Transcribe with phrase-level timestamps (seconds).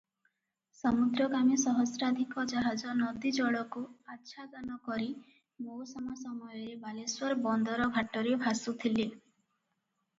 [0.77, 3.85] ସମୁଦ୍ରଗାମୀ ସହସ୍ରାଧିକ ଜାହାଜ ନଦୀ ଜଳକୁ
[4.15, 5.07] ଆଚ୍ଛାଦନ କରି
[5.69, 9.11] ମଉସମ ସମୟରେ ବାଲେଶ୍ୱର ବନ୍ଦର ଘାଟରେ ଭାସୁଥିଲେ।